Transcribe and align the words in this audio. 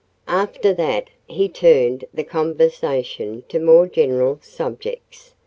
After 0.27 0.73
that, 0.73 1.11
he 1.27 1.47
turned 1.47 2.05
the 2.11 2.23
conversation 2.23 3.43
to 3.49 3.59
more 3.59 3.85
general 3.85 4.39
subjects. 4.41 5.35